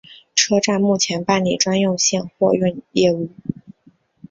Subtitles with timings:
[0.33, 3.29] 车站目前办理专用线货运业务。